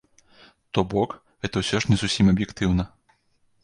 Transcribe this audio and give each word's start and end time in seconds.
То 0.77 0.85
бок, 0.93 1.13
гэта 1.45 1.55
ўсё 1.65 1.77
ж 1.85 1.93
не 1.93 1.97
зусім 2.05 2.25
аб'ектыўна. 2.37 2.83